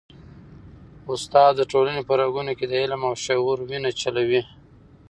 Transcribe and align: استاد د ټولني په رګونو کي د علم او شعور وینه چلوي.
استاد 1.11 1.51
د 1.57 1.61
ټولني 1.71 2.01
په 2.07 2.13
رګونو 2.21 2.51
کي 2.59 2.65
د 2.67 2.73
علم 2.81 3.01
او 3.09 3.13
شعور 3.25 3.57
وینه 3.69 3.91
چلوي. 4.01 4.41